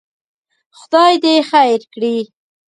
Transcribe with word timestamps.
خدای 0.79 1.13
دې 1.23 1.35
خیر 1.49 1.81
کړي. 1.93 2.17